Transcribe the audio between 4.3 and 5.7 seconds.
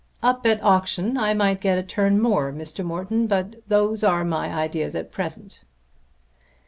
ideas at present."